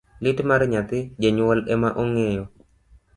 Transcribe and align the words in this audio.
Lit 0.23 0.39
mar 0.49 0.61
nyathi, 0.71 0.99
janyuol 1.21 1.59
ema 1.73 1.89
ong'eyo. 2.01 2.43